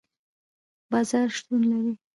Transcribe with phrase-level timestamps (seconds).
[0.91, 1.91] بازار شتون لري